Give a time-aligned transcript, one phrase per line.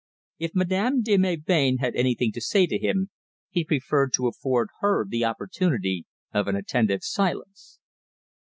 [0.39, 3.11] If Madame de Melbain had anything to say to him,
[3.51, 7.77] he preferred to afford her the opportunity of an attentive silence.